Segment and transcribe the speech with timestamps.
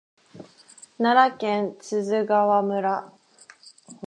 [0.97, 3.13] 奈良県十津川村